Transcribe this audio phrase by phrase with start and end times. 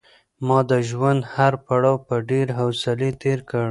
[0.47, 3.59] ما د ژوند هر پړاو په ډېرې حوصلې تېر کړ.